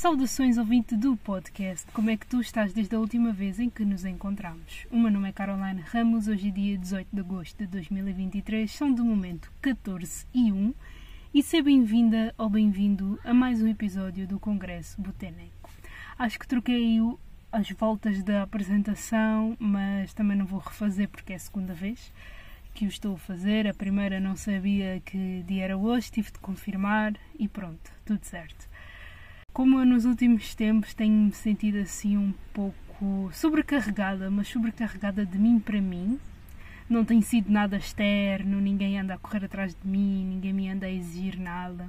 [0.00, 1.86] Saudações ouvinte do podcast.
[1.92, 4.86] Como é que tu estás desde a última vez em que nos encontramos?
[4.90, 8.94] O meu nome é Caroline Ramos, hoje é dia 18 de agosto de 2023, são
[8.94, 10.74] de momento 14 e 1
[11.34, 15.68] e seja bem-vinda ou bem-vindo a mais um episódio do Congresso Boteneco.
[16.18, 16.98] Acho que troquei
[17.52, 22.10] as voltas da apresentação, mas também não vou refazer porque é a segunda vez
[22.72, 23.66] que o estou a fazer.
[23.66, 28.69] A primeira não sabia que dia era hoje, tive de confirmar e pronto, tudo certo.
[29.52, 35.58] Como eu nos últimos tempos tenho-me sentido assim um pouco sobrecarregada, mas sobrecarregada de mim
[35.58, 36.20] para mim.
[36.88, 40.86] Não tem sido nada externo, ninguém anda a correr atrás de mim, ninguém me anda
[40.86, 41.88] a exigir nada.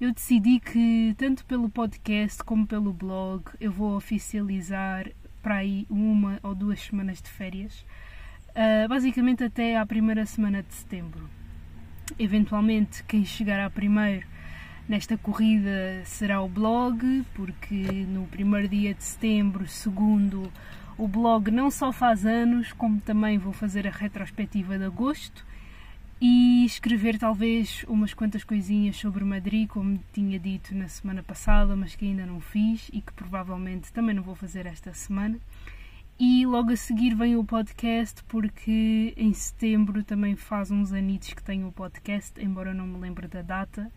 [0.00, 5.08] Eu decidi que, tanto pelo podcast como pelo blog, eu vou oficializar
[5.40, 7.84] para aí uma ou duas semanas de férias,
[8.50, 11.28] uh, basicamente até à primeira semana de setembro.
[12.18, 14.26] Eventualmente, quem chegar à primeira
[14.88, 20.50] Nesta corrida será o blog, porque no primeiro dia de setembro, segundo,
[20.96, 25.44] o blog não só faz anos, como também vou fazer a retrospectiva de agosto
[26.18, 31.94] e escrever talvez umas quantas coisinhas sobre Madrid, como tinha dito na semana passada, mas
[31.94, 35.38] que ainda não fiz e que provavelmente também não vou fazer esta semana.
[36.18, 41.42] E logo a seguir vem o podcast, porque em setembro também faz uns anitos que
[41.42, 43.92] tenho o podcast, embora eu não me lembre da data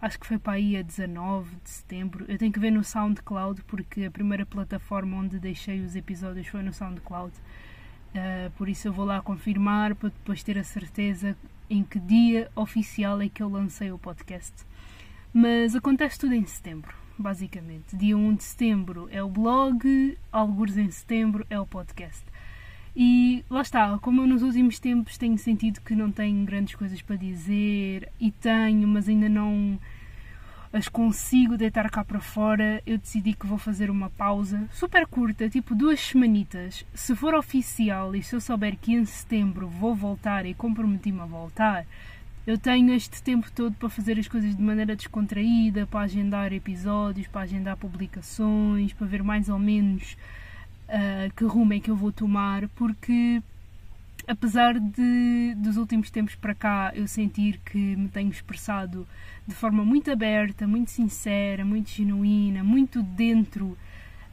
[0.00, 2.24] acho que foi para aí a 19 de setembro.
[2.28, 6.62] Eu tenho que ver no SoundCloud, porque a primeira plataforma onde deixei os episódios foi
[6.62, 7.32] no SoundCloud.
[8.14, 11.36] Uh, por isso eu vou lá confirmar para depois ter a certeza
[11.68, 14.52] em que dia oficial é que eu lancei o podcast.
[15.32, 17.94] Mas acontece tudo em setembro, basicamente.
[17.96, 22.24] Dia 1 de setembro é o blog, alguns em setembro é o podcast.
[22.94, 27.00] E lá está, como eu nos últimos tempos tenho sentido que não tenho grandes coisas
[27.00, 29.78] para dizer e tenho, mas ainda não
[30.72, 35.48] as consigo deitar cá para fora, eu decidi que vou fazer uma pausa super curta,
[35.48, 36.84] tipo duas semanitas.
[36.94, 41.26] Se for oficial e se eu souber que em setembro vou voltar e comprometi-me a
[41.26, 41.84] voltar,
[42.46, 47.26] eu tenho este tempo todo para fazer as coisas de maneira descontraída, para agendar episódios,
[47.26, 50.16] para agendar publicações, para ver mais ou menos
[50.90, 53.42] uh, que rumo é que eu vou tomar, porque
[54.26, 59.06] apesar de dos últimos tempos para cá eu sentir que me tenho expressado
[59.46, 63.66] de forma muito aberta, muito sincera, muito genuína, muito dentro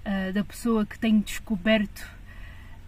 [0.06, 2.07] uh, da pessoa que tenho descoberto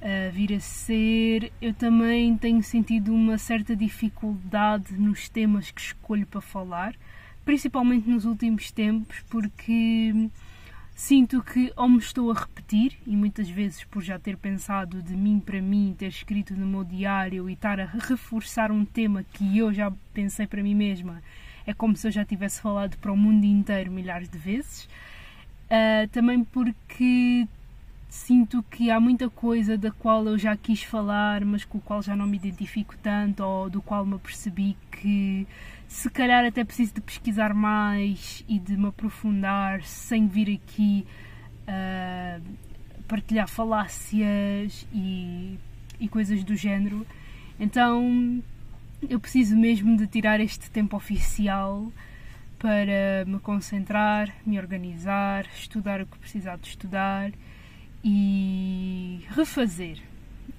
[0.02, 6.28] uh, vir a ser, eu também tenho sentido uma certa dificuldade nos temas que escolho
[6.28, 6.96] para falar,
[7.46, 10.30] principalmente nos últimos tempos, porque
[11.00, 15.16] Sinto que ou me estou a repetir, e muitas vezes por já ter pensado de
[15.16, 19.58] mim para mim, ter escrito no meu diário e estar a reforçar um tema que
[19.58, 21.24] eu já pensei para mim mesma,
[21.66, 24.90] é como se eu já tivesse falado para o mundo inteiro milhares de vezes.
[25.72, 27.48] Uh, também porque
[28.10, 32.02] sinto que há muita coisa da qual eu já quis falar, mas com o qual
[32.02, 35.48] já não me identifico tanto, ou do qual me apercebi que
[35.88, 41.06] se calhar até preciso de pesquisar mais e de me aprofundar sem vir aqui
[41.68, 42.42] uh,
[43.08, 45.58] partilhar falácias e,
[46.00, 47.06] e coisas do género.
[47.60, 48.42] Então
[49.08, 51.92] eu preciso mesmo de tirar este tempo oficial
[52.58, 57.32] para me concentrar, me organizar, estudar o que precisar de estudar
[58.04, 60.00] e refazer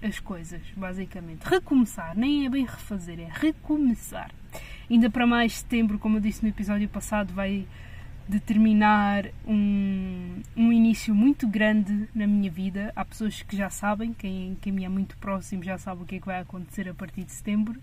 [0.03, 1.43] as coisas, basicamente.
[1.43, 4.31] Recomeçar, nem é bem refazer, é recomeçar.
[4.91, 7.67] Ainda para mais setembro, como eu disse no episódio passado, vai
[8.29, 12.93] determinar um, um início muito grande na minha vida.
[12.95, 16.17] Há pessoas que já sabem, quem, quem me é muito próximo já sabe o que
[16.17, 17.81] é que vai acontecer a partir de setembro.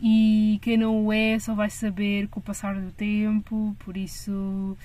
[0.00, 4.76] E quem não o é só vai saber com o passar do tempo, por isso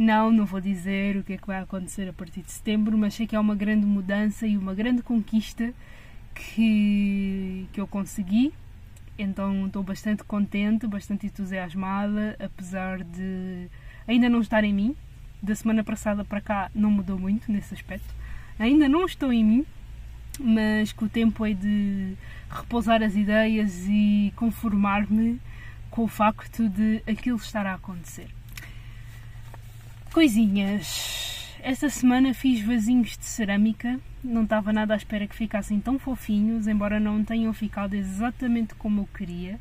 [0.00, 3.12] não, não vou dizer o que é que vai acontecer a partir de setembro, mas
[3.12, 5.74] sei que é uma grande mudança e uma grande conquista
[6.34, 8.50] que, que eu consegui.
[9.18, 13.68] Então estou bastante contente, bastante entusiasmada, apesar de
[14.08, 14.96] ainda não estar em mim.
[15.42, 18.14] Da semana passada para cá não mudou muito nesse aspecto.
[18.58, 19.66] Ainda não estou em mim,
[20.38, 22.14] mas com o tempo é de
[22.48, 25.38] repousar as ideias e conformar-me
[25.90, 28.39] com o facto de aquilo estar a acontecer.
[30.12, 31.46] Coisinhas.
[31.62, 34.00] Esta semana fiz vasinhos de cerâmica.
[34.24, 39.02] Não estava nada à espera que ficassem tão fofinhos, embora não tenham ficado exatamente como
[39.02, 39.60] eu queria,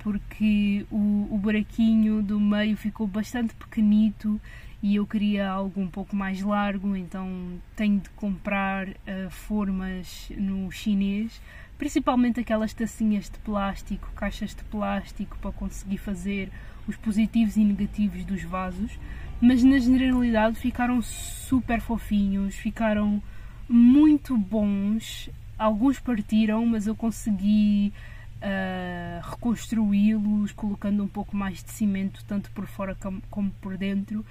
[0.00, 4.40] porque o, o buraquinho do meio ficou bastante pequenito
[4.82, 10.72] e eu queria algo um pouco mais largo, então tenho de comprar uh, formas no
[10.72, 11.40] chinês,
[11.78, 16.50] principalmente aquelas tacinhas de plástico, caixas de plástico para conseguir fazer
[16.88, 18.98] os positivos e negativos dos vasos
[19.44, 23.22] mas na generalidade ficaram super fofinhos, ficaram
[23.68, 25.28] muito bons.
[25.58, 27.92] Alguns partiram, mas eu consegui
[28.38, 32.96] uh, reconstruí-los colocando um pouco mais de cimento, tanto por fora
[33.30, 34.24] como por dentro.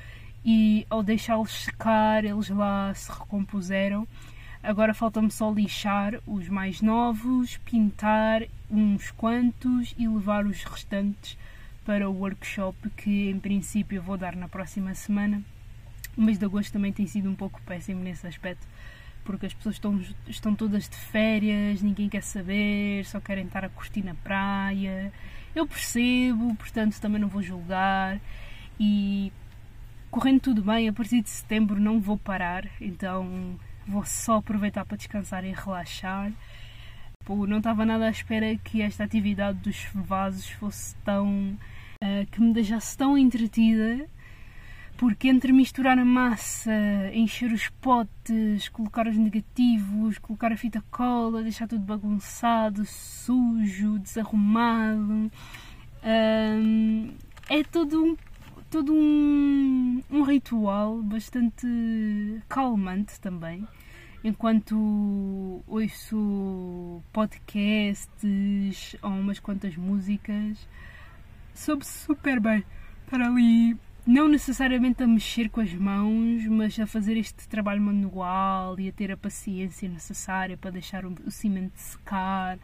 [0.43, 4.07] E ao deixá-los secar, eles lá se recompuseram.
[4.63, 11.37] Agora falta-me só lixar os mais novos, pintar uns quantos e levar os restantes
[11.85, 15.41] para o workshop que em princípio vou dar na próxima semana.
[16.17, 18.67] O mês de agosto também tem sido um pouco péssimo nesse aspecto,
[19.23, 23.69] porque as pessoas estão, estão todas de férias, ninguém quer saber, só querem estar a
[23.69, 25.11] curtir na praia.
[25.55, 28.19] Eu percebo, portanto também não vou julgar.
[28.79, 29.31] E
[30.11, 33.57] correndo tudo bem, a partir de setembro não vou parar, então
[33.87, 36.31] vou só aproveitar para descansar e relaxar.
[37.25, 41.57] Pô, não estava nada à espera que esta atividade dos vasos fosse tão.
[42.03, 44.09] Uh, que me deixasse tão entretida
[44.97, 46.71] porque entre misturar a massa,
[47.13, 55.31] encher os potes, colocar os negativos, colocar a fita cola, deixar tudo bagunçado, sujo, desarrumado,
[56.03, 57.09] hum,
[57.49, 58.17] é todo um
[58.69, 61.67] todo um, um ritual bastante
[62.49, 63.67] calmante também.
[64.23, 70.57] Enquanto ouço podcasts ou umas quantas músicas,
[71.53, 72.63] soube super bem
[73.09, 78.77] para ali não necessariamente a mexer com as mãos, mas a fazer este trabalho manual
[78.79, 82.59] e a ter a paciência necessária para deixar o, cimento secar,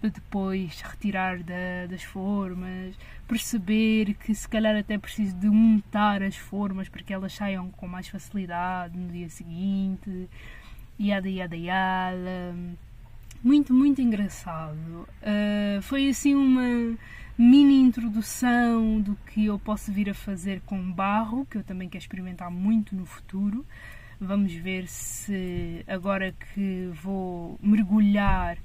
[0.00, 2.94] para depois retirar da, das formas,
[3.26, 7.86] perceber que se calhar até preciso de untar as formas para que elas saiam com
[7.86, 10.28] mais facilidade no dia seguinte,
[10.98, 12.54] yada yada yada.
[13.44, 15.06] Muito, muito engraçado.
[15.22, 16.96] Uh, foi assim uma
[17.38, 22.02] mini introdução do que eu posso vir a fazer com barro, que eu também quero
[22.02, 23.64] experimentar muito no futuro.
[24.20, 28.58] Vamos ver se agora que vou mergulhar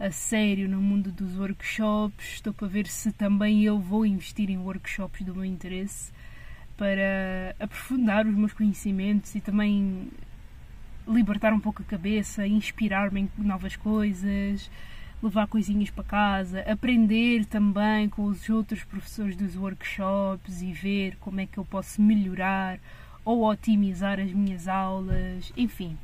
[0.00, 4.56] a sério no mundo dos workshops, estou para ver se também eu vou investir em
[4.56, 6.10] workshops do meu interesse
[6.74, 10.08] para aprofundar os meus conhecimentos e também
[11.06, 14.70] libertar um pouco a cabeça, inspirar-me em novas coisas
[15.22, 21.40] levar coisinhas para casa, aprender também com os outros professores dos workshops e ver como
[21.40, 22.78] é que eu posso melhorar
[23.24, 25.96] ou otimizar as minhas aulas, enfim,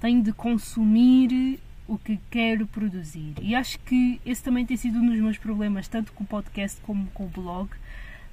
[0.00, 3.34] tenho de consumir o que quero produzir.
[3.40, 6.80] E acho que esse também tem sido um dos meus problemas, tanto com o podcast
[6.82, 7.70] como com o blog.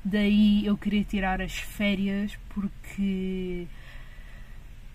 [0.03, 3.67] Daí eu queria tirar as férias porque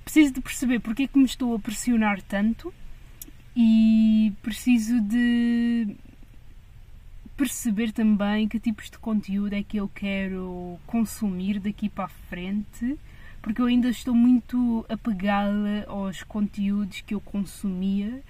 [0.04, 2.72] preciso de perceber porque é que me estou a pressionar tanto
[3.60, 5.96] e preciso de
[7.36, 12.96] perceber também que tipos de conteúdo é que eu quero consumir daqui para a frente,
[13.42, 18.22] porque eu ainda estou muito apegada aos conteúdos que eu consumia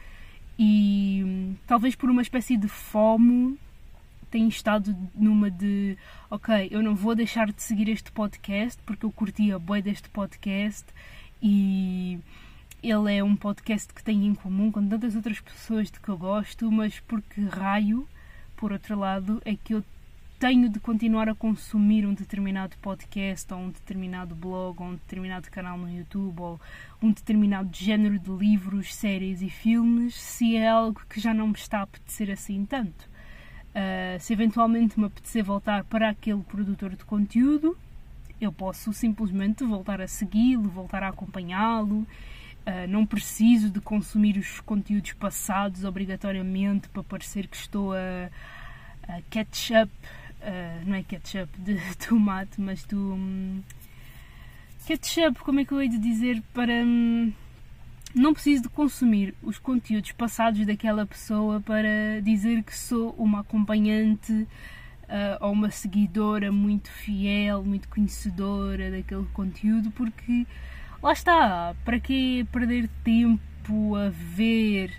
[0.59, 3.59] e talvez por uma espécie de fome
[4.31, 5.99] tenho estado numa de
[6.31, 10.87] ok, eu não vou deixar de seguir este podcast porque eu curtia bem deste podcast
[11.43, 12.19] e
[12.83, 16.17] ele é um podcast que tenho em comum com tantas outras pessoas de que eu
[16.17, 18.09] gosto, mas porque raio,
[18.57, 19.85] por outro lado, é que eu
[20.39, 25.51] tenho de continuar a consumir um determinado podcast ou um determinado blog ou um determinado
[25.51, 26.61] canal no YouTube ou
[27.03, 31.55] um determinado género de livros, séries e filmes se é algo que já não me
[31.55, 33.09] está a apetecer assim tanto.
[33.71, 37.77] Uh, se eventualmente me apetecer voltar para aquele produtor de conteúdo,
[38.41, 42.07] eu posso simplesmente voltar a segui-lo, voltar a acompanhá-lo
[42.69, 48.29] Uh, não preciso de consumir os conteúdos passados obrigatoriamente para parecer que estou a,
[49.09, 49.91] a ketchup,
[50.43, 53.63] uh, não é ketchup de tomate, mas do um,
[54.87, 57.33] ketchup, como é que eu hei de dizer para um,
[58.15, 64.33] não preciso de consumir os conteúdos passados daquela pessoa para dizer que sou uma acompanhante
[64.33, 64.47] uh,
[65.41, 70.47] ou uma seguidora muito fiel, muito conhecedora daquele conteúdo, porque
[71.03, 74.93] lá está, para que perder tempo a ver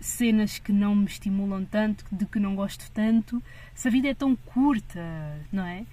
[0.00, 3.42] cenas que não me estimulam tanto, de que não gosto tanto,
[3.74, 5.00] se a vida é tão curta,
[5.52, 5.84] não é?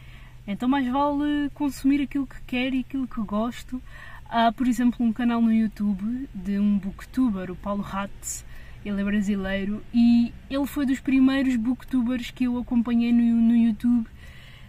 [0.48, 3.82] Então mais vale consumir aquilo que quero e aquilo que gosto.
[4.30, 8.46] Há, por exemplo, um canal no YouTube de um booktuber, o Paulo Hatz,
[8.84, 14.08] ele é brasileiro e ele foi dos primeiros booktubers que eu acompanhei no, no YouTube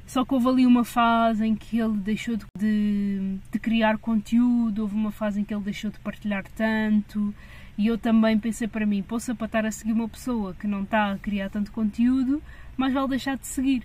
[0.06, 4.82] só que houve ali uma fase em que ele deixou de, de, de, criar conteúdo,
[4.82, 7.34] houve uma fase em que ele deixou de partilhar tanto,
[7.76, 10.82] e eu também pensei para mim: posso para estar a seguir uma pessoa que não
[10.84, 12.42] está a criar tanto conteúdo,
[12.76, 13.82] mas vale deixar de seguir.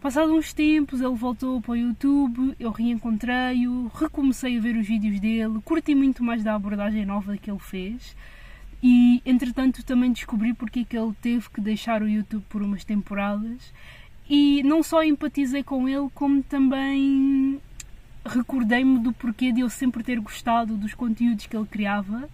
[0.00, 5.18] Passado uns tempos, ele voltou para o YouTube, eu reencontrei-o, recomecei a ver os vídeos
[5.18, 8.16] dele, curti muito mais da abordagem nova que ele fez
[8.82, 12.84] e, entretanto, também descobri porque é que ele teve que deixar o YouTube por umas
[12.84, 13.72] temporadas
[14.28, 17.60] e não só empatizei com ele, como também
[18.24, 22.28] recordei-me do porquê de eu sempre ter gostado dos conteúdos que ele criava,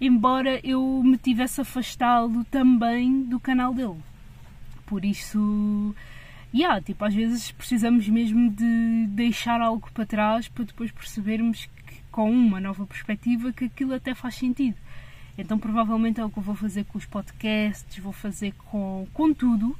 [0.00, 3.98] embora eu me tivesse afastado também do canal dele.
[4.86, 5.94] Por isso,
[6.54, 11.96] yeah, tipo, às vezes precisamos mesmo de deixar algo para trás para depois percebermos que,
[12.10, 14.76] com uma nova perspectiva que aquilo até faz sentido.
[15.36, 19.32] Então, provavelmente é o que eu vou fazer com os podcasts, vou fazer com, com
[19.32, 19.78] tudo.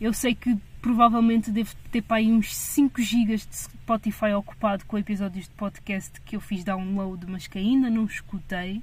[0.00, 0.56] Eu sei que
[0.88, 6.18] provavelmente devo ter para aí uns 5 GB de Spotify ocupado com episódios de podcast
[6.22, 8.82] que eu fiz download, mas que ainda não escutei.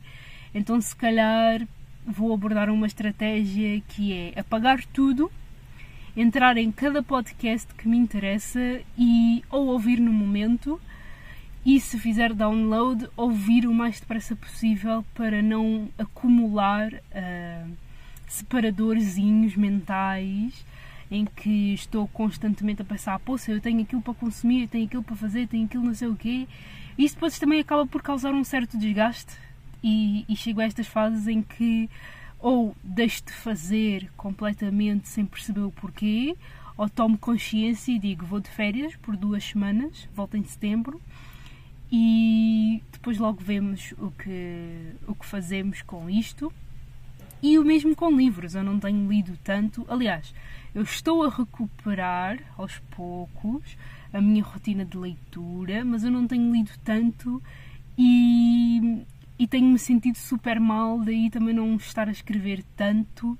[0.53, 1.67] Então, se calhar,
[2.05, 5.31] vou abordar uma estratégia que é apagar tudo,
[6.15, 8.59] entrar em cada podcast que me interessa
[8.95, 10.79] e ou ouvir no momento
[11.65, 17.71] e se fizer download, ouvir o mais depressa possível para não acumular uh,
[18.27, 20.63] separadorzinhos mentais
[21.09, 25.15] em que estou constantemente a pensar, poxa, eu tenho aquilo para consumir, tenho aquilo para
[25.15, 26.47] fazer, tenho aquilo não sei o quê.
[26.97, 29.33] Isso depois também acaba por causar um certo desgaste
[29.83, 31.89] e, e chego a estas fases em que
[32.39, 36.35] ou deixo de fazer completamente sem perceber o porquê,
[36.77, 41.01] ou tomo consciência e digo vou de férias por duas semanas, volto em setembro
[41.91, 46.51] e depois logo vemos o que, o que fazemos com isto.
[47.42, 49.86] E o mesmo com livros, eu não tenho lido tanto.
[49.88, 50.34] Aliás,
[50.74, 53.77] eu estou a recuperar aos poucos
[54.12, 57.42] a minha rotina de leitura, mas eu não tenho lido tanto
[57.98, 59.06] e,
[59.38, 63.38] e tenho-me sentido super mal, daí também não estar a escrever tanto,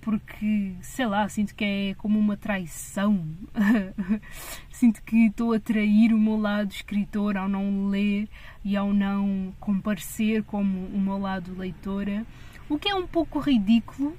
[0.00, 3.24] porque sei lá, sinto que é como uma traição.
[4.70, 8.28] sinto que estou a trair o meu lado escritor ao não ler
[8.64, 12.26] e ao não comparecer como o meu lado leitora,
[12.68, 14.16] o que é um pouco ridículo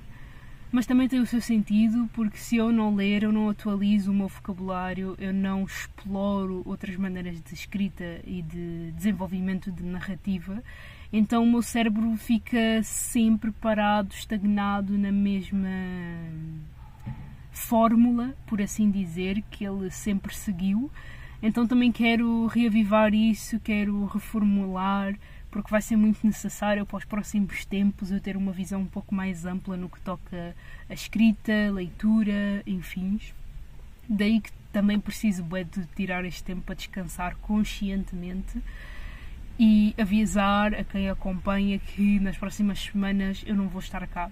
[0.76, 4.14] mas também tem o seu sentido porque se eu não ler, eu não atualizo o
[4.14, 10.62] meu vocabulário, eu não exploro outras maneiras de escrita e de desenvolvimento de narrativa,
[11.14, 15.70] então o meu cérebro fica sempre parado, estagnado na mesma
[17.54, 20.92] fórmula, por assim dizer, que ele sempre seguiu.
[21.42, 25.16] Então também quero reavivar isso, quero reformular
[25.56, 29.16] porque vai ser muito necessário para os próximos tempos eu ter uma visão um pouco
[29.16, 30.54] mais ampla no que toca
[30.90, 33.18] a escrita, leitura, enfim.
[34.10, 38.62] Daí que também preciso de tirar este tempo para descansar conscientemente
[39.58, 44.30] e avisar a quem acompanha que nas próximas semanas eu não vou estar cá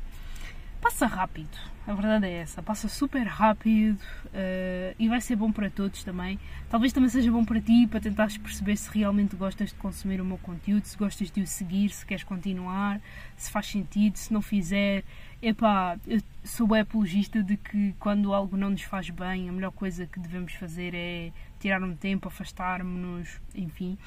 [0.84, 5.70] passa rápido, a verdade é essa, passa super rápido uh, e vai ser bom para
[5.70, 6.38] todos também.
[6.70, 10.26] Talvez também seja bom para ti, para tentares perceber se realmente gostas de consumir o
[10.26, 13.00] meu conteúdo, se gostas de o seguir, se queres continuar,
[13.38, 15.06] se faz sentido, se não fizer.
[15.42, 20.06] Epá, eu sou apologista de que quando algo não nos faz bem, a melhor coisa
[20.06, 23.98] que devemos fazer é tirar um tempo, afastar-nos, enfim.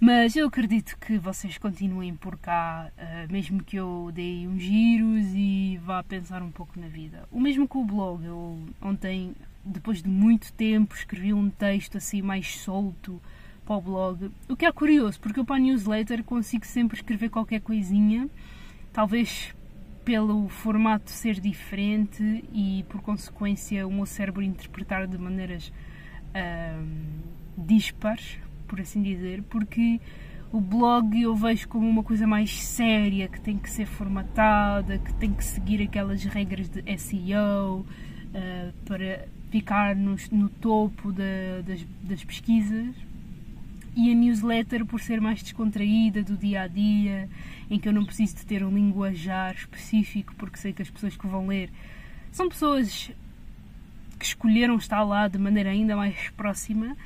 [0.00, 5.26] Mas eu acredito que vocês continuem por cá, uh, mesmo que eu dei uns giros
[5.34, 7.28] e vá pensar um pouco na vida.
[7.32, 8.24] O mesmo com o blog.
[8.24, 13.20] Eu ontem, depois de muito tempo, escrevi um texto assim mais solto
[13.66, 14.30] para o blog.
[14.48, 18.28] O que é curioso, porque eu para a newsletter consigo sempre escrever qualquer coisinha,
[18.92, 19.52] talvez
[20.04, 25.72] pelo formato ser diferente e por consequência o meu cérebro interpretar de maneiras
[26.28, 26.86] uh,
[27.58, 28.38] dispares
[28.68, 30.00] por assim dizer, porque
[30.52, 35.12] o blog eu vejo como uma coisa mais séria, que tem que ser formatada, que
[35.14, 37.86] tem que seguir aquelas regras de SEO uh,
[38.34, 42.94] eh, para ficar no, no topo da, das, das pesquisas.
[43.96, 47.28] E a newsletter, por ser mais descontraída do dia a dia,
[47.68, 51.16] em que eu não preciso de ter um linguajar específico, porque sei que as pessoas
[51.16, 51.70] que vão ler
[52.30, 53.10] são pessoas
[54.18, 56.96] que escolheram estar lá de maneira ainda mais próxima,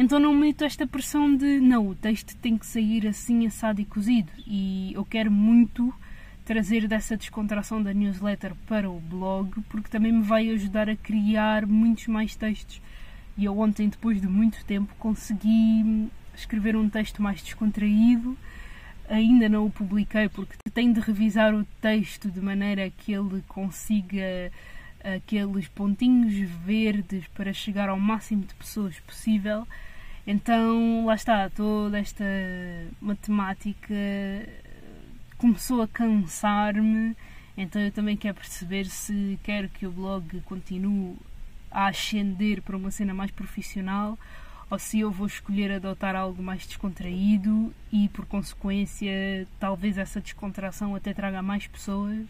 [0.00, 3.84] então não meto esta pressão de não, o texto tem que sair assim, assado e
[3.84, 4.30] cozido.
[4.46, 5.92] E eu quero muito
[6.44, 11.66] trazer dessa descontração da newsletter para o blog, porque também me vai ajudar a criar
[11.66, 12.80] muitos mais textos.
[13.36, 18.38] E eu ontem, depois de muito tempo, consegui escrever um texto mais descontraído.
[19.08, 24.52] Ainda não o publiquei porque tenho de revisar o texto de maneira que ele consiga
[25.02, 29.66] aqueles pontinhos verdes para chegar ao máximo de pessoas possível
[30.30, 32.22] então, lá está, toda esta
[33.00, 33.94] matemática
[35.38, 37.16] começou a cansar-me,
[37.56, 41.16] então eu também quero perceber se quero que o blog continue
[41.70, 44.18] a ascender para uma cena mais profissional
[44.70, 50.94] ou se eu vou escolher adotar algo mais descontraído e, por consequência, talvez essa descontração
[50.94, 52.26] até traga mais pessoas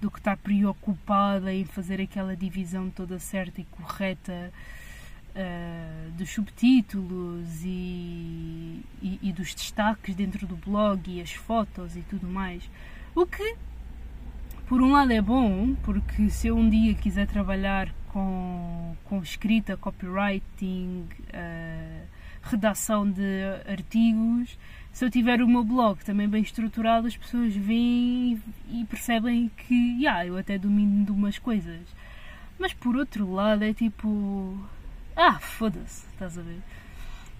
[0.00, 4.52] do que estar preocupada em fazer aquela divisão toda certa e correta
[5.34, 12.02] uh, dos subtítulos e, e, e dos destaques dentro do blog e as fotos e
[12.02, 12.68] tudo mais.
[13.14, 13.56] O que,
[14.66, 19.76] por um lado, é bom, porque se eu um dia quiser trabalhar com, com escrita,
[19.76, 22.06] copywriting, uh,
[22.42, 24.58] redação de artigos,
[24.92, 29.74] se eu tiver o meu blog também bem estruturado, as pessoas veem e percebem que,
[30.00, 31.82] yeah, eu até domino de umas coisas.
[32.58, 34.56] Mas por outro lado, é tipo.
[35.16, 36.60] Ah, foda-se, estás a ver?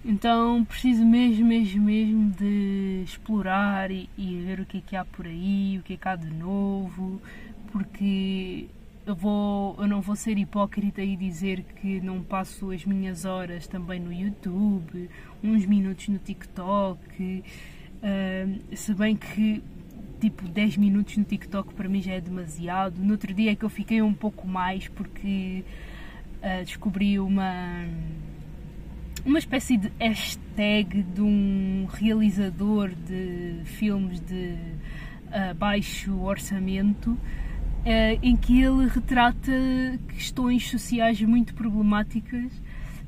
[0.05, 5.05] Então preciso mesmo, mesmo, mesmo de explorar e, e, ver o que é que há
[5.05, 7.21] por aí, o que é que há de novo,
[7.73, 8.69] porque
[9.05, 13.67] eu, vou, eu não vou ser hipócrita e dizer que não passo as minhas horas
[13.67, 15.11] também no YouTube,
[15.43, 17.43] uns minutos no TikTok,
[18.03, 19.63] uh, se bem que
[20.21, 22.99] tipo 10 minutos no TikTok para mim já é demasiado.
[22.99, 25.65] No outro dia é que eu fiquei um pouco mais porque
[26.45, 27.87] uh, descobri uma
[29.25, 34.55] uma espécie de hashtag de um realizador de filmes de
[35.29, 37.19] uh, baixo orçamento uh,
[38.23, 39.51] em que ele retrata
[40.09, 42.53] questões sociais muito problemáticas.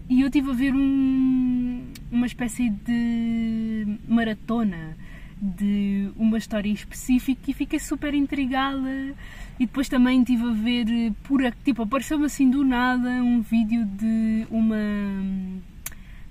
[0.09, 4.96] E eu estive a ver um, uma espécie de maratona
[5.41, 9.15] de uma história específica e fiquei super intrigada
[9.59, 14.47] e depois também estive a ver por tipo apareceu-me assim do nada um vídeo de
[14.51, 14.77] uma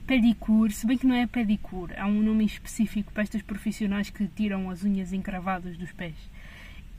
[0.08, 4.28] pedicure, se bem que não é pedicure, há um nome específico para estas profissionais que
[4.28, 6.16] tiram as unhas encravadas dos pés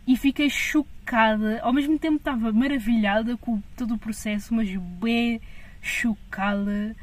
[0.07, 1.61] e fiquei chocada.
[1.63, 4.71] Ao mesmo tempo estava maravilhada com todo o processo, mas
[5.01, 5.41] bem
[5.83, 6.95] chocada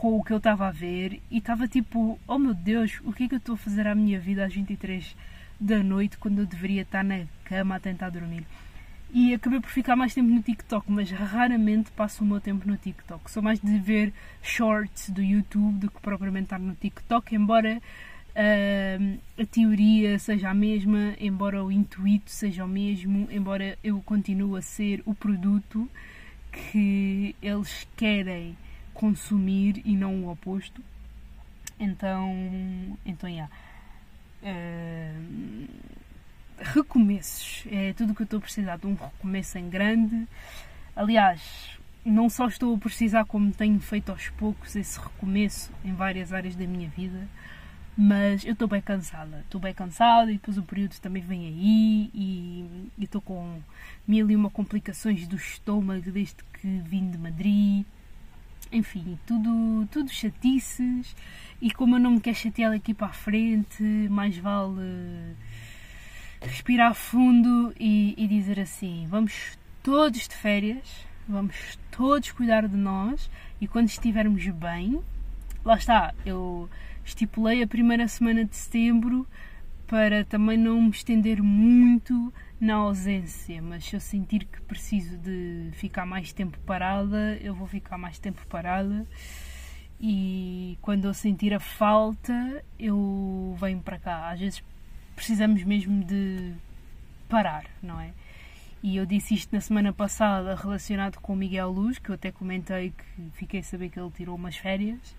[0.00, 3.24] com o que eu estava a ver e estava tipo, oh meu Deus, o que
[3.24, 5.16] é que eu estou a fazer à minha vida às 23
[5.60, 8.44] da noite quando eu deveria estar na cama a tentar dormir?
[9.14, 12.78] E acabei por ficar mais tempo no TikTok, mas raramente passo o meu tempo no
[12.78, 13.30] TikTok.
[13.30, 14.12] Sou mais de ver
[14.42, 17.80] shorts do YouTube do que propriamente estar no TikTok, embora
[18.34, 24.58] Uh, a teoria seja a mesma, embora o intuito seja o mesmo, embora eu continue
[24.58, 25.86] a ser o produto
[26.50, 28.56] que eles querem
[28.94, 30.82] consumir e não o oposto.
[31.78, 32.30] Então,
[33.04, 33.52] então, yeah.
[34.42, 35.68] Uh,
[36.58, 40.26] recomeços é tudo o que eu estou a precisar de um recomeço em grande.
[40.94, 46.32] Aliás, não só estou a precisar, como tenho feito aos poucos esse recomeço em várias
[46.32, 47.28] áreas da minha vida
[47.96, 52.10] mas eu estou bem cansada, estou bem cansada e depois o período também vem aí
[52.14, 53.60] e estou com
[54.08, 57.84] mil e uma complicações do estômago desde que vim de Madrid.
[58.72, 61.14] Enfim, tudo, tudo chatices.
[61.60, 65.36] E como eu não me quero chatear daqui para a frente, mais vale
[66.40, 73.30] respirar fundo e, e dizer assim: vamos todos de férias, vamos todos cuidar de nós
[73.60, 75.00] e quando estivermos bem,
[75.64, 76.68] lá está, eu
[77.04, 79.26] estipulei a primeira semana de setembro
[79.86, 85.70] para também não me estender muito na ausência, mas se eu sentir que preciso de
[85.72, 89.04] ficar mais tempo parada, eu vou ficar mais tempo parada
[90.00, 94.30] e quando eu sentir a falta, eu venho para cá.
[94.30, 94.62] Às vezes
[95.16, 96.54] precisamos mesmo de
[97.28, 98.12] parar, não é?
[98.80, 102.30] E eu disse isto na semana passada relacionado com o Miguel Luz, que eu até
[102.30, 105.16] comentei que fiquei a saber que ele tirou umas férias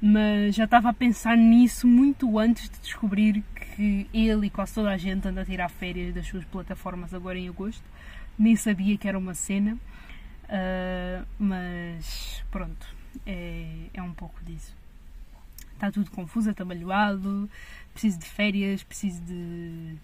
[0.00, 4.90] mas já estava a pensar nisso muito antes de descobrir que ele e quase toda
[4.90, 7.84] a gente anda a tirar férias das suas plataformas agora em agosto.
[8.38, 12.86] Nem sabia que era uma cena, uh, mas pronto,
[13.26, 14.74] é, é um pouco disso.
[15.74, 17.48] Está tudo confuso, atabalhoado,
[17.92, 19.96] preciso de férias, preciso de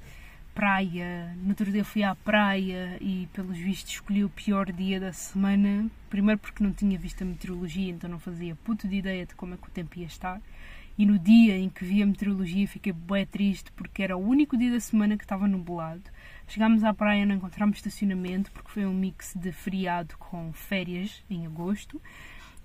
[0.56, 1.36] praia.
[1.42, 5.86] No outro dia fui à praia e, pelos vistos, escolhi o pior dia da semana.
[6.08, 9.52] Primeiro porque não tinha visto a meteorologia, então não fazia puto de ideia de como
[9.52, 10.40] é que o tempo ia estar.
[10.96, 14.56] E no dia em que vi a meteorologia fiquei bem triste porque era o único
[14.56, 16.04] dia da semana que estava nublado.
[16.48, 21.44] Chegámos à praia, não encontramos estacionamento porque foi um mix de feriado com férias em
[21.44, 22.00] agosto.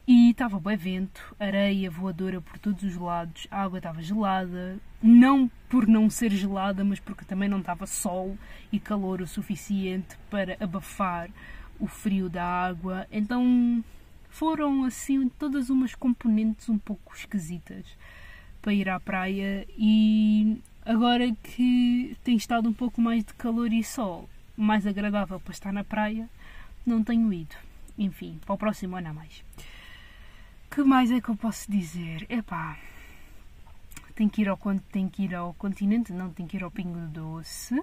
[0.08, 5.50] E estava bem vento, areia voadora por todos os lados, a água estava gelada, não
[5.70, 8.36] por não ser gelada, mas porque também não estava sol
[8.72, 11.30] e calor o suficiente para abafar
[11.80, 13.08] o frio da água.
[13.12, 13.84] Então
[14.30, 17.86] foram assim todas umas componentes um pouco esquisitas
[18.62, 23.84] para ir à praia e agora que tem estado um pouco mais de calor e
[23.84, 26.28] sol, mais agradável para estar na praia,
[26.86, 27.56] não tenho ido.
[27.98, 29.44] enfim, para o próximo ano a mais.
[30.72, 32.26] Que mais é que eu posso dizer?
[32.30, 32.80] Epá,
[34.16, 34.58] tem que ir ao,
[34.90, 37.78] tem que ir ao continente, não, tem que ir ao Pingo Doce,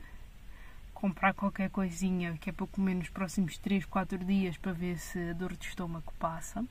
[0.95, 5.19] comprar qualquer coisinha que é para comer nos próximos 3, 4 dias para ver se
[5.19, 6.65] a dor de estômago passa.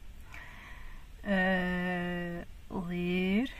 [1.24, 3.54] Uh, ler,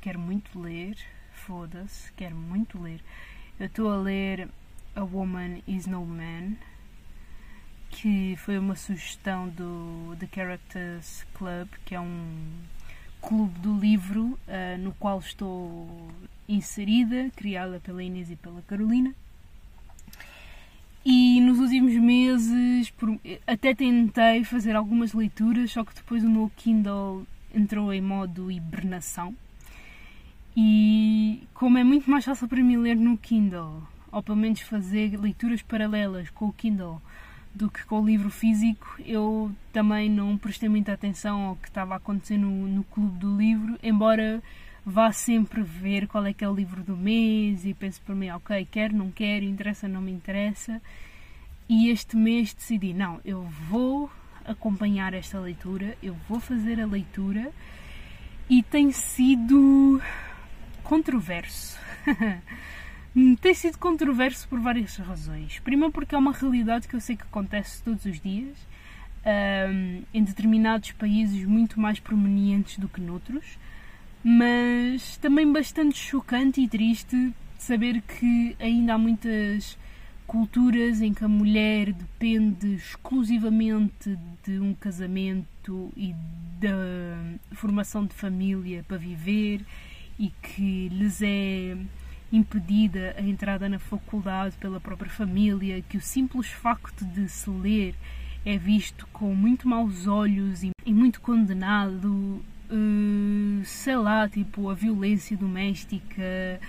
[0.00, 0.98] quero muito ler,
[1.32, 3.00] foda-se, quero muito ler.
[3.58, 4.48] Eu estou a ler
[4.96, 6.56] A Woman Is No Man,
[7.90, 12.36] que foi uma sugestão do The Characters Club, que é um
[13.20, 16.10] clube do livro uh, no qual estou
[16.48, 19.14] inserida, criada pela Inês e pela Carolina.
[21.04, 26.50] E nos últimos meses por, até tentei fazer algumas leituras, só que depois o meu
[26.56, 29.34] Kindle entrou em modo hibernação.
[30.56, 35.18] E como é muito mais fácil para mim ler no Kindle, ou pelo menos fazer
[35.18, 37.00] leituras paralelas com o Kindle
[37.54, 41.94] do que com o livro físico, eu também não prestei muita atenção ao que estava
[41.94, 44.42] a acontecer no, no clube do livro, embora
[44.84, 48.30] vá sempre ver qual é que é o livro do mês e penso para mim,
[48.30, 50.80] ok, quero, não quero, interessa, não me interessa.
[51.68, 54.10] E este mês decidi, não, eu vou
[54.44, 57.52] acompanhar esta leitura, eu vou fazer a leitura
[58.48, 60.00] e tem sido
[60.82, 61.78] controverso.
[63.40, 65.58] tem sido controverso por várias razões.
[65.60, 68.56] Primeiro, porque é uma realidade que eu sei que acontece todos os dias,
[69.24, 73.58] um, em determinados países muito mais prominentes do que noutros,
[74.22, 79.76] mas também bastante chocante e triste saber que ainda há muitas
[80.26, 86.14] culturas em que a mulher depende exclusivamente de um casamento e
[86.60, 89.64] da formação de família para viver
[90.18, 91.76] e que lhes é
[92.32, 97.94] impedida a entrada na faculdade pela própria família, que o simples facto de se ler
[98.44, 105.36] é visto com muito maus olhos e, muito condenado, uh, sei lá, tipo a violência
[105.36, 106.60] doméstica,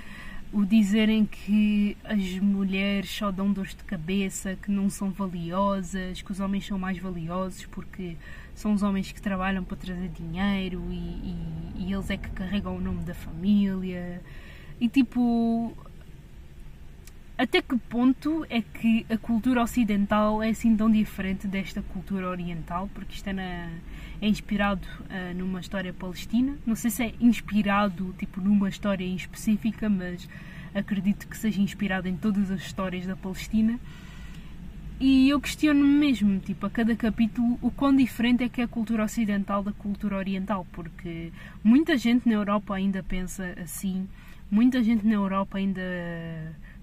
[0.52, 6.32] o dizerem que as mulheres só dão dores de cabeça, que não são valiosas, que
[6.32, 8.18] os homens são mais valiosos porque
[8.54, 11.38] são os homens que trabalham para trazer dinheiro e, e,
[11.78, 14.22] e eles é que carregam o nome da família.
[14.82, 15.78] E tipo,
[17.38, 22.90] até que ponto é que a cultura ocidental é assim tão diferente desta cultura oriental?
[22.92, 23.70] Porque isto é, na,
[24.20, 26.58] é inspirado uh, numa história palestina.
[26.66, 30.28] Não sei se é inspirado tipo numa história em específica, mas
[30.74, 33.80] acredito que seja inspirado em todas as histórias da Palestina.
[35.04, 38.68] E eu questiono-me mesmo, tipo, a cada capítulo, o quão diferente é que é a
[38.68, 41.34] cultura ocidental da cultura oriental, porque
[41.64, 44.08] muita gente na Europa ainda pensa assim
[44.52, 45.82] muita gente na Europa ainda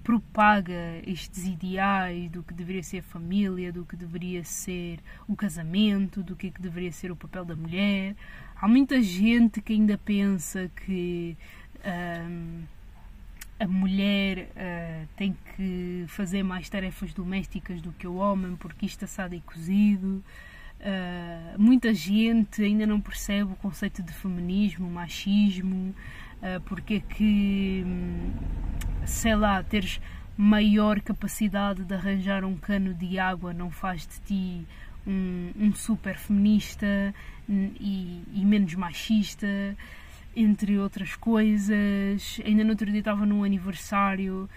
[0.02, 6.22] propaga estes ideais do que deveria ser a família, do que deveria ser o casamento,
[6.22, 8.16] do que, é que deveria ser o papel da mulher.
[8.56, 11.36] Há muita gente que ainda pensa que
[11.84, 12.62] hum,
[13.60, 19.04] a mulher uh, tem que fazer mais tarefas domésticas do que o homem, porque isto
[19.04, 20.22] assado e cozido.
[20.80, 25.94] Uh, muita gente ainda não percebe o conceito de feminismo, machismo,
[26.40, 28.30] uh, porque é que, hum,
[29.04, 30.00] sei lá, teres
[30.36, 34.66] maior capacidade de arranjar um cano de água não faz de ti
[35.04, 37.12] um, um super feminista
[37.48, 39.46] e, e, menos machista,
[40.40, 42.40] entre outras coisas.
[42.44, 44.48] Ainda no outro dia estava num aniversário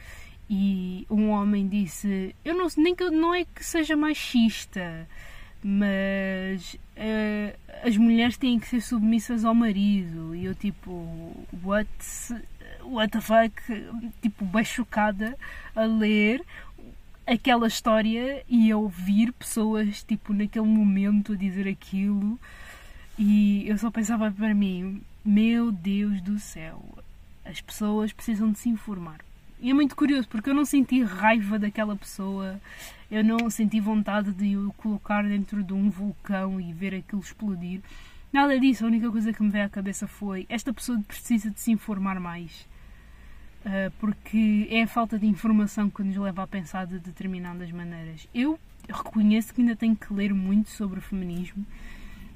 [0.50, 5.08] e um homem disse: Eu não nem que não é que seja machista
[5.64, 10.36] mas uh, as mulheres têm que ser submissas ao marido.
[10.36, 10.92] E eu tipo
[11.64, 11.90] what?
[12.84, 13.54] What the fuck?
[14.22, 15.38] Tipo bem chocada
[15.76, 16.44] a ler
[17.28, 22.40] aquela história e a ouvir pessoas tipo naquele momento a dizer aquilo.
[23.20, 26.84] E eu só pensava para mim meu Deus do céu
[27.46, 29.20] as pessoas precisam de se informar
[29.60, 32.60] e é muito curioso porque eu não senti raiva daquela pessoa
[33.12, 37.82] eu não senti vontade de o colocar dentro de um vulcão e ver aquilo explodir.
[38.32, 41.60] Nada disso, a única coisa que me veio à cabeça foi esta pessoa precisa de
[41.60, 42.66] se informar mais.
[43.66, 48.26] Uh, porque é a falta de informação que nos leva a pensar de determinadas maneiras.
[48.34, 48.58] Eu
[48.88, 51.66] reconheço que ainda tenho que ler muito sobre o feminismo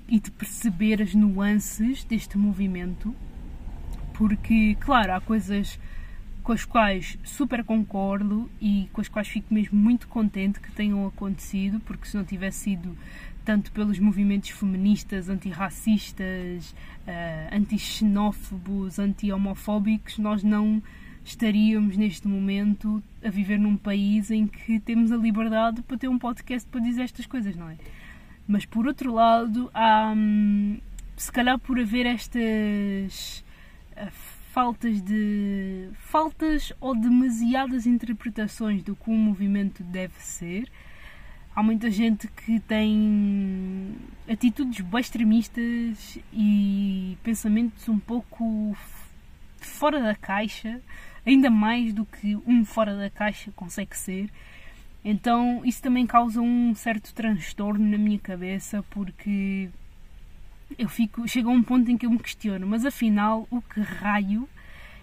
[0.08, 3.15] e de perceber as nuances deste movimento,
[4.13, 5.80] porque, claro, há coisas
[6.44, 11.06] com as quais super concordo e com as quais fico mesmo muito contente que tenham
[11.08, 12.96] acontecido, porque se não tivesse sido
[13.44, 20.82] tanto pelos movimentos feministas, antirracistas, uh, anti-xenófobos, anti-homofóbicos, nós não
[21.24, 26.20] estaríamos neste momento a viver num país em que temos a liberdade para ter um
[26.20, 27.78] podcast para dizer estas coisas, não é?
[28.48, 30.80] Mas por outro lado, há, hum,
[31.18, 33.44] se calhar por haver estas
[33.98, 34.12] uh,
[34.52, 40.70] faltas de faltas ou demasiadas interpretações do que um movimento deve ser,
[41.56, 43.96] há muita gente que tem
[44.30, 48.78] atitudes bem extremistas e pensamentos um pouco
[49.58, 50.80] fora da caixa,
[51.26, 54.30] ainda mais do que um fora da caixa consegue ser.
[55.06, 59.70] Então isso também causa um certo transtorno na minha cabeça porque
[60.80, 63.80] eu fico, chega a um ponto em que eu me questiono, mas afinal o que
[63.82, 64.50] raio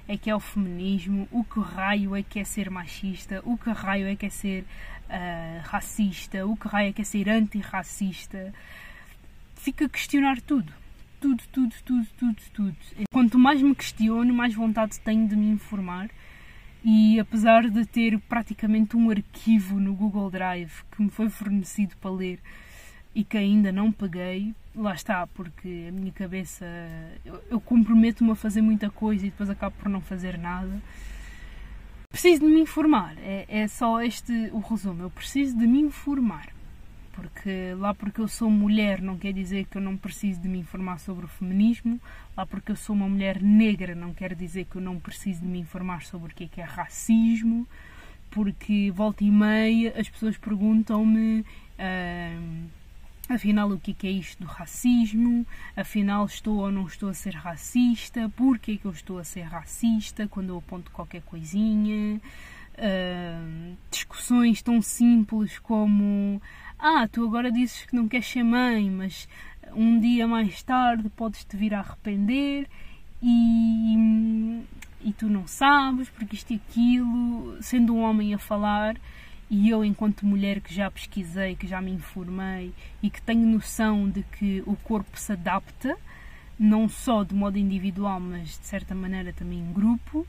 [0.09, 3.71] é que é o feminismo, o que raio é que é ser machista, o que
[3.71, 8.53] raio é que é ser uh, racista, o que raio é que é ser antirracista.
[9.55, 10.73] Fico a questionar tudo.
[11.21, 12.77] Tudo, tudo, tudo, tudo, tudo.
[13.13, 16.11] Quanto mais me questiono, mais vontade tenho de me informar
[16.85, 22.11] e apesar de ter praticamente um arquivo no Google Drive que me foi fornecido para
[22.11, 22.41] ler
[23.15, 26.65] e que ainda não peguei, lá está, porque a minha cabeça
[27.25, 30.83] eu, eu comprometo-me a fazer muita coisa e depois acabo por não fazer nada.
[32.11, 35.03] Preciso de me informar, é, é só este o resumo.
[35.03, 36.49] Eu preciso de me informar
[37.13, 40.59] porque lá porque eu sou mulher não quer dizer que eu não preciso de me
[40.59, 42.01] informar sobre o feminismo,
[42.37, 45.47] lá porque eu sou uma mulher negra não quer dizer que eu não preciso de
[45.47, 47.67] me informar sobre o que é, que é racismo,
[48.31, 52.69] porque volta e meia as pessoas perguntam-me uh,
[53.29, 55.47] afinal o que é, que é isto do racismo,
[55.77, 60.27] afinal estou ou não estou a ser racista, porquê que eu estou a ser racista
[60.29, 62.21] quando eu aponto qualquer coisinha.
[62.73, 66.41] Uh, discussões tão simples como
[66.83, 69.29] ah, tu agora dizes que não queres ser mãe, mas
[69.73, 72.69] um dia mais tarde podes-te vir a arrepender
[73.23, 74.61] e,
[75.01, 78.97] e tu não sabes, porque isto e aquilo, sendo um homem a falar,
[79.49, 84.11] e eu, enquanto mulher que já pesquisei, que já me informei e que tenho noção
[84.11, 85.97] de que o corpo se adapta,
[86.59, 90.27] não só de modo individual, mas de certa maneira também em grupo,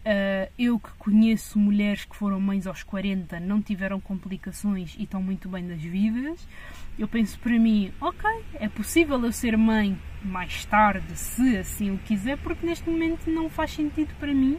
[0.00, 5.22] Uh, eu que conheço mulheres que foram mães aos 40, não tiveram complicações e estão
[5.22, 6.48] muito bem das vidas,
[6.98, 11.98] eu penso para mim, ok, é possível eu ser mãe mais tarde, se assim o
[11.98, 14.58] quiser, porque neste momento não faz sentido para mim.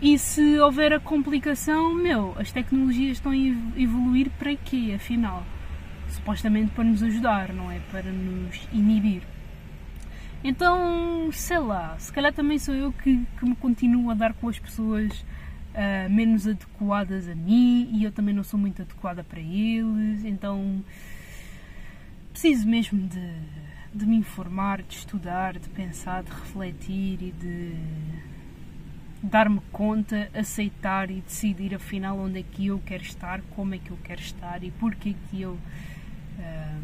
[0.00, 5.42] E se houver a complicação, meu, as tecnologias estão a evoluir para quê, afinal?
[6.08, 7.80] Supostamente para nos ajudar, não é?
[7.90, 9.22] Para nos inibir.
[10.48, 14.48] Então, sei lá, se calhar também sou eu que, que me continuo a dar com
[14.48, 15.12] as pessoas
[15.74, 20.84] uh, menos adequadas a mim e eu também não sou muito adequada para eles, então
[22.30, 23.32] preciso mesmo de,
[23.92, 27.74] de me informar, de estudar, de pensar, de refletir e de
[29.20, 33.90] dar-me conta, aceitar e decidir afinal onde é que eu quero estar, como é que
[33.90, 36.82] eu quero estar e porquê que eu uh,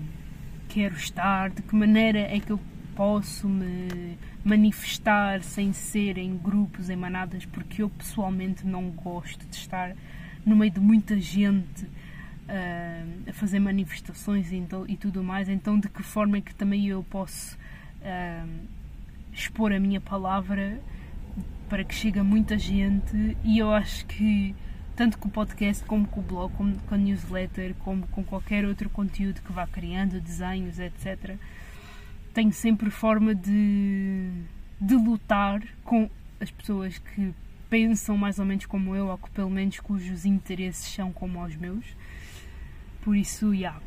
[0.68, 2.58] quero estar, de que maneira é que eu
[2.94, 9.56] posso me manifestar sem ser em grupos, em manadas, porque eu pessoalmente não gosto de
[9.56, 9.94] estar
[10.44, 15.48] no meio de muita gente uh, a fazer manifestações e, então, e, tudo mais.
[15.48, 18.48] Então, de que forma é que também eu posso uh,
[19.32, 20.80] expor a minha palavra
[21.68, 23.36] para que chegue a muita gente?
[23.44, 24.54] E eu acho que
[24.96, 28.64] tanto com o podcast, como com o blog, como com a newsletter, como com qualquer
[28.64, 31.38] outro conteúdo que vá criando, desenhos, etc
[32.32, 34.30] tenho sempre forma de,
[34.80, 37.34] de lutar com as pessoas que
[37.68, 41.56] pensam mais ou menos como eu, ou que pelo menos cujos interesses são como os
[41.56, 41.84] meus.
[43.02, 43.58] Por isso, já.
[43.60, 43.82] Yeah,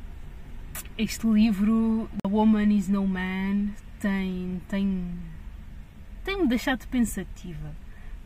[0.98, 5.06] este livro, A Woman is No Man, tem, tem,
[6.24, 7.76] tem me deixado pensativa.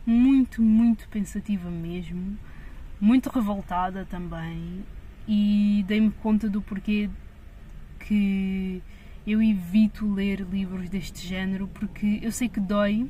[0.06, 2.38] Muito, muito pensativa mesmo.
[3.00, 4.84] Muito revoltada também.
[5.28, 7.08] E dei-me conta do porquê
[8.00, 8.82] que
[9.26, 13.08] eu evito ler livros deste género porque eu sei que dói.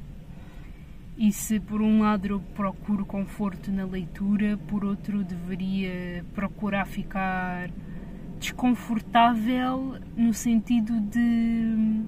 [1.16, 7.70] E se por um lado eu procuro conforto na leitura, por outro deveria procurar ficar
[8.38, 12.02] desconfortável no sentido de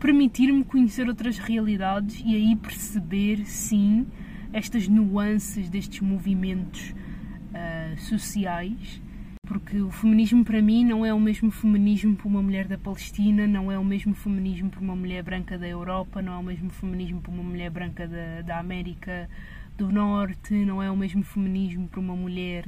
[0.00, 4.04] permitir-me conhecer outras realidades e aí perceber, sim,
[4.52, 9.00] estas nuances destes movimentos uh, sociais
[9.46, 13.46] porque o feminismo para mim não é o mesmo feminismo para uma mulher da Palestina,
[13.46, 16.70] não é o mesmo feminismo para uma mulher branca da Europa, não é o mesmo
[16.70, 19.28] feminismo para uma mulher branca da, da América
[19.76, 22.66] do Norte, não é o mesmo feminismo para uma mulher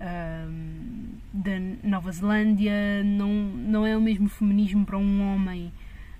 [0.00, 5.72] um, da Nova Zelândia, não, não é o mesmo feminismo para um homem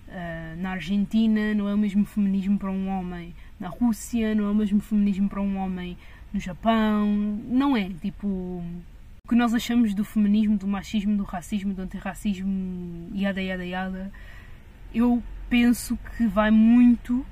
[0.08, 4.50] uh, na Argentina, não é o mesmo feminismo para um homem na Rússia, não é
[4.50, 5.96] o mesmo feminismo para um homem
[6.32, 7.06] no Japão,
[7.48, 8.62] não é, tipo
[9.26, 14.12] O que nós achamos do feminismo, do machismo, do racismo, do antirracismo, yada yada yada,
[14.94, 17.26] eu penso que vai muito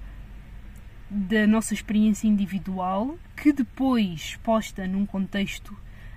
[1.09, 5.73] da nossa experiência individual, que depois, posta num contexto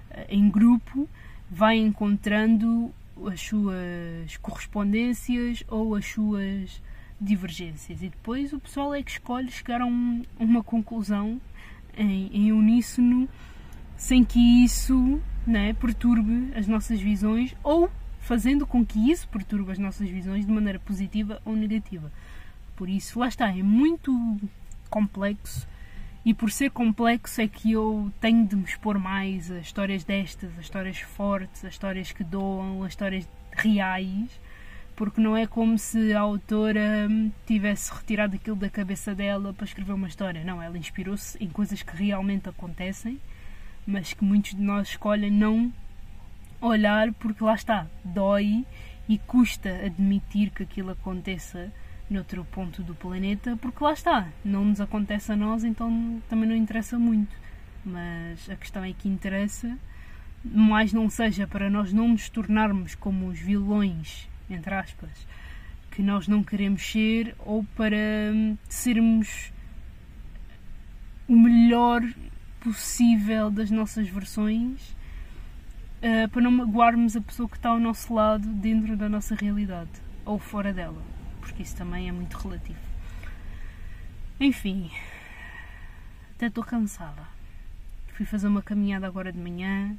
[0.09, 1.07] eh, em grupo,
[1.47, 2.91] vai encontrando
[3.31, 6.81] as suas correspondências ou as suas
[7.21, 8.01] divergências.
[8.01, 11.39] E depois o pessoal é que escolhe chegar a um, uma conclusão
[11.95, 13.29] em, em uníssono
[13.97, 19.79] sem que isso né, perturbe as nossas visões ou fazendo com que isso perturbe as
[19.79, 22.11] nossas visões de maneira positiva ou negativa.
[22.75, 24.39] Por isso, lá está, é muito
[24.89, 25.67] complexo
[26.27, 30.51] e por ser complexo é que eu tenho de me expor mais a histórias destas,
[30.57, 34.29] a histórias fortes, a histórias que doam, a histórias reais,
[34.93, 37.07] porque não é como se a autora
[37.45, 40.43] tivesse retirado aquilo da cabeça dela para escrever uma história.
[40.43, 43.21] Não, ela inspirou-se em coisas que realmente acontecem,
[43.87, 45.73] mas que muitos de nós escolhem não
[46.59, 48.65] olhar porque lá está, dói
[49.07, 51.71] e custa admitir que aquilo aconteça
[52.09, 56.55] noutro ponto do planeta, porque lá está, não nos acontece a nós, então também não
[56.55, 57.35] interessa muito.
[57.85, 59.77] Mas a questão é que interessa,
[60.43, 65.27] mais não seja para nós não nos tornarmos como os vilões, entre aspas,
[65.91, 67.97] que nós não queremos ser, ou para
[68.33, 69.51] hum, sermos
[71.27, 72.01] o melhor
[72.73, 74.81] possível das nossas versões,
[76.01, 79.91] uh, para não magoarmos a pessoa que está ao nosso lado dentro da nossa realidade
[80.25, 82.79] ou fora dela porque isso também é muito relativo.
[84.39, 84.91] Enfim,
[86.35, 87.23] até estou cansada.
[88.13, 89.95] Fui fazer uma caminhada agora de manhã,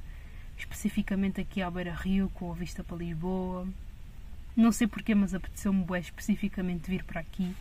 [0.59, 3.67] especificamente aqui à Beira Rio, com a vista para Lisboa.
[4.55, 7.55] Não sei porquê, mas apeteceu-me especificamente vir para aqui.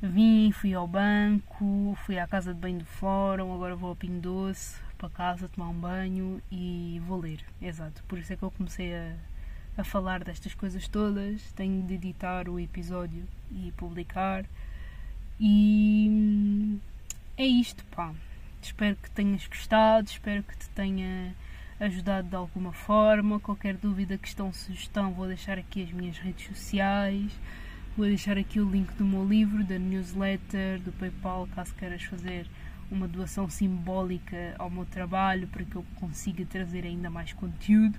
[0.00, 4.20] Vim, fui ao banco, fui à casa de banho do fórum, agora vou ao Pinho
[4.20, 7.40] Doce, para casa tomar um banho e vou ler.
[7.60, 9.16] Exato, por isso é que eu comecei a,
[9.76, 14.44] a falar destas coisas todas, tenho de editar o episódio e publicar.
[15.40, 16.78] E
[17.36, 18.14] é isto, pá.
[18.62, 21.34] Espero que tenhas gostado, espero que te tenha
[21.80, 23.40] ajudado de alguma forma.
[23.40, 27.32] Qualquer dúvida, questão, sugestão, vou deixar aqui as minhas redes sociais.
[27.98, 32.46] Vou deixar aqui o link do meu livro, da newsletter, do PayPal, caso queiras fazer
[32.92, 37.98] uma doação simbólica ao meu trabalho para que eu consiga trazer ainda mais conteúdo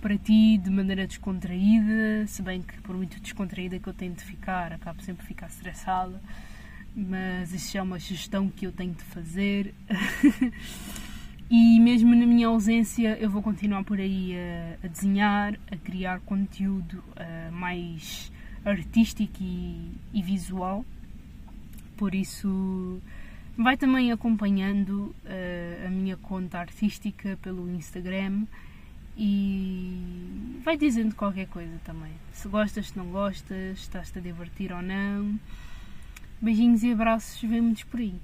[0.00, 4.24] para ti de maneira descontraída, se bem que por muito descontraída que eu tenho de
[4.24, 6.18] ficar, acabo sempre a ficar estressada,
[6.96, 9.74] mas isso é uma sugestão que eu tenho de fazer.
[11.50, 16.20] e mesmo na minha ausência, eu vou continuar por aí a, a desenhar, a criar
[16.20, 17.04] conteúdo
[17.52, 18.32] mais
[18.64, 20.84] artístico e, e visual.
[21.96, 23.00] Por isso,
[23.56, 28.46] vai também acompanhando uh, a minha conta artística pelo Instagram
[29.16, 32.12] e vai dizendo qualquer coisa também.
[32.32, 35.38] Se gostas, se não gostas, estás-te a divertir ou não.
[36.40, 38.14] Beijinhos e abraços, vemo-nos por aí.